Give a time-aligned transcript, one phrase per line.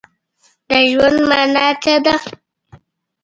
[0.69, 2.15] د ژوند مانا څه ده؟